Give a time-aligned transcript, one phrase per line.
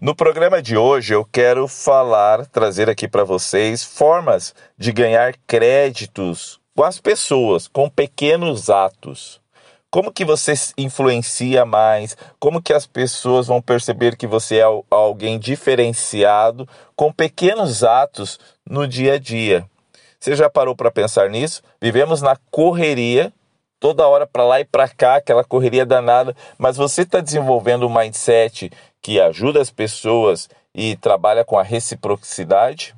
[0.00, 6.58] No programa de hoje eu quero falar, trazer aqui para vocês formas de ganhar créditos
[6.74, 9.42] com as pessoas, com pequenos atos.
[9.90, 12.16] Como que você influencia mais?
[12.38, 18.88] Como que as pessoas vão perceber que você é alguém diferenciado com pequenos atos no
[18.88, 19.66] dia a dia?
[20.18, 21.62] Você já parou para pensar nisso?
[21.78, 23.30] Vivemos na correria,
[23.80, 27.92] toda hora para lá e para cá, aquela correria danada, mas você está desenvolvendo um
[27.92, 28.70] mindset
[29.00, 32.94] que ajuda as pessoas e trabalha com a reciprocidade?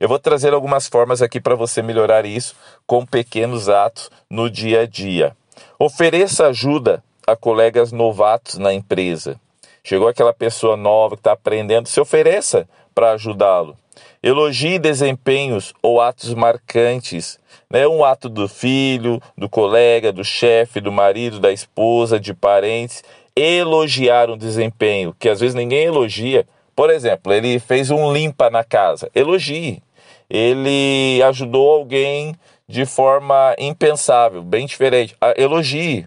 [0.00, 4.80] Eu vou trazer algumas formas aqui para você melhorar isso com pequenos atos no dia
[4.80, 5.36] a dia.
[5.78, 9.38] Ofereça ajuda a colegas novatos na empresa.
[9.82, 13.76] Chegou aquela pessoa nova que está aprendendo, se ofereça para ajudá-lo.
[14.22, 17.38] Elogie desempenhos ou atos marcantes.
[17.70, 17.86] Né?
[17.86, 23.02] Um ato do filho, do colega, do chefe, do marido, da esposa, de parentes.
[23.36, 26.46] Elogiar um desempenho que às vezes ninguém elogia.
[26.74, 29.10] Por exemplo, ele fez um limpa na casa.
[29.14, 29.82] Elogie.
[30.28, 32.34] Ele ajudou alguém
[32.68, 35.14] de forma impensável, bem diferente.
[35.20, 36.06] Ah, elogie.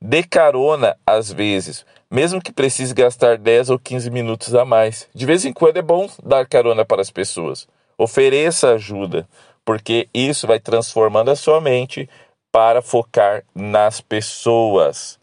[0.00, 5.08] Dê carona às vezes, mesmo que precise gastar 10 ou 15 minutos a mais.
[5.12, 7.66] De vez em quando é bom dar carona para as pessoas.
[7.96, 9.28] Ofereça ajuda,
[9.64, 12.08] porque isso vai transformando a sua mente
[12.52, 15.18] para focar nas pessoas.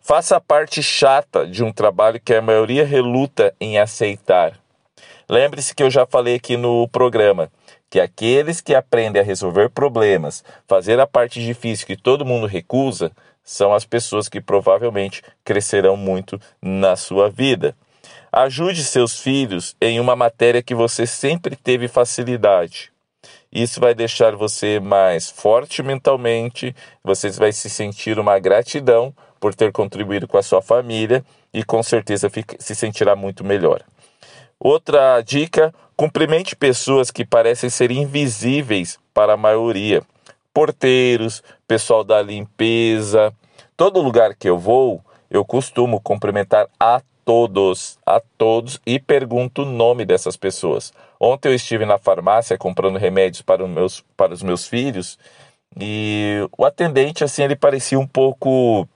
[0.00, 4.58] Faça a parte chata de um trabalho que a maioria reluta em aceitar.
[5.28, 7.52] Lembre-se que eu já falei aqui no programa
[7.90, 13.10] que aqueles que aprendem a resolver problemas, fazer a parte difícil que todo mundo recusa,
[13.42, 17.74] são as pessoas que provavelmente crescerão muito na sua vida.
[18.30, 22.92] Ajude seus filhos em uma matéria que você sempre teve facilidade.
[23.50, 29.72] Isso vai deixar você mais forte mentalmente, você vai se sentir uma gratidão por ter
[29.72, 33.82] contribuído com a sua família e com certeza se sentirá muito melhor.
[34.60, 40.02] Outra dica: cumprimente pessoas que parecem ser invisíveis para a maioria.
[40.52, 43.32] Porteiros, pessoal da limpeza.
[43.76, 49.66] Todo lugar que eu vou, eu costumo cumprimentar a todos, a todos e pergunto o
[49.66, 50.92] nome dessas pessoas.
[51.20, 55.18] Ontem eu estive na farmácia comprando remédios para os meus, para os meus filhos
[55.76, 58.88] e o atendente, assim, ele parecia um pouco.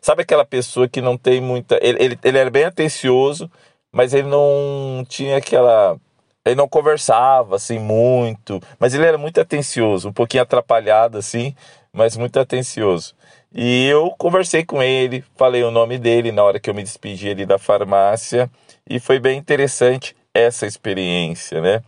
[0.00, 1.78] Sabe aquela pessoa que não tem muita.
[1.82, 3.50] Ele, ele, ele era bem atencioso,
[3.92, 5.96] mas ele não tinha aquela.
[6.44, 11.54] Ele não conversava assim muito, mas ele era muito atencioso, um pouquinho atrapalhado assim,
[11.92, 13.14] mas muito atencioso.
[13.52, 17.28] E eu conversei com ele, falei o nome dele na hora que eu me despedi
[17.28, 18.48] ali da farmácia
[18.88, 21.82] e foi bem interessante essa experiência, né?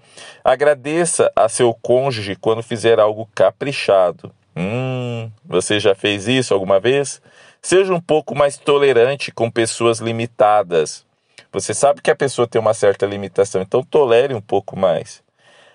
[0.44, 4.32] Agradeça a seu cônjuge quando fizer algo caprichado.
[4.56, 7.22] Hum, você já fez isso alguma vez?
[7.62, 11.06] Seja um pouco mais tolerante com pessoas limitadas.
[11.52, 15.22] Você sabe que a pessoa tem uma certa limitação, então tolere um pouco mais.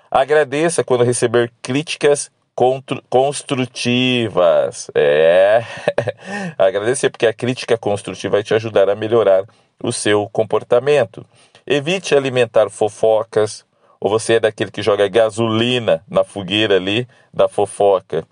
[0.09, 2.31] Agradeça quando receber críticas
[3.09, 4.89] construtivas.
[4.95, 5.63] É.
[6.57, 9.45] Agradecer porque a crítica construtiva vai te ajudar a melhorar
[9.83, 11.23] o seu comportamento.
[11.67, 13.63] Evite alimentar fofocas,
[13.99, 18.25] ou você é daquele que joga gasolina na fogueira ali da fofoca.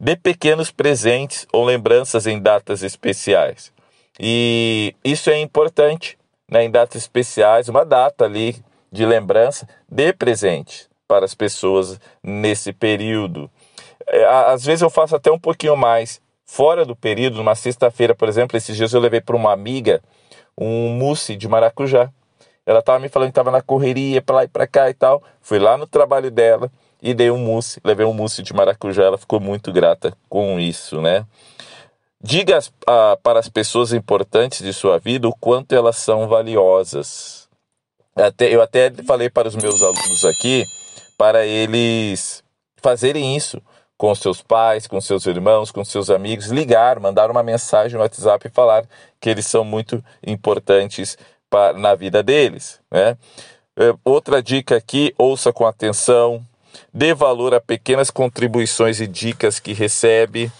[0.00, 3.70] Dê pequenos presentes ou lembranças em datas especiais.
[4.18, 6.16] E isso é importante
[6.50, 8.56] né, em datas especiais, uma data ali
[8.90, 13.50] de lembrança, dê presente para as pessoas nesse período.
[14.08, 16.20] É, às vezes eu faço até um pouquinho mais.
[16.44, 20.00] Fora do período, numa sexta-feira, por exemplo, esses dias eu levei para uma amiga
[20.56, 22.10] um mousse de maracujá.
[22.64, 25.22] Ela estava me falando que estava na correria, para lá e para cá e tal.
[25.40, 26.70] Fui lá no trabalho dela
[27.02, 29.04] e dei um mousse, levei um mousse de maracujá.
[29.04, 31.24] Ela ficou muito grata com isso, né?
[32.26, 37.48] Diga ah, para as pessoas importantes de sua vida o quanto elas são valiosas.
[38.16, 40.64] Até, eu até falei para os meus alunos aqui
[41.16, 42.42] para eles
[42.82, 43.62] fazerem isso
[43.96, 48.48] com seus pais, com seus irmãos, com seus amigos, ligar, mandar uma mensagem no WhatsApp
[48.48, 48.84] e falar
[49.20, 51.16] que eles são muito importantes
[51.76, 52.80] na vida deles.
[52.90, 53.16] Né?
[53.78, 56.44] É, outra dica aqui: ouça com atenção,
[56.92, 60.50] dê valor a pequenas contribuições e dicas que recebe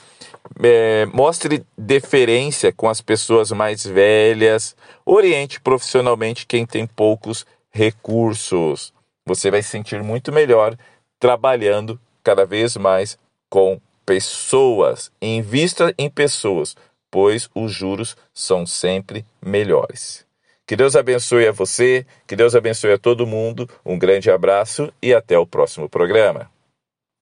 [0.62, 8.92] é, mostre deferência com as pessoas mais velhas, oriente profissionalmente quem tem poucos recursos.
[9.24, 10.76] Você vai se sentir muito melhor
[11.18, 15.10] trabalhando cada vez mais com pessoas.
[15.20, 16.76] Invista em pessoas,
[17.10, 20.24] pois os juros são sempre melhores.
[20.66, 23.68] Que Deus abençoe a você, que Deus abençoe a todo mundo.
[23.84, 26.50] Um grande abraço e até o próximo programa.